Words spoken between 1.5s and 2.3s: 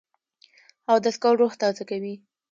تازه کوي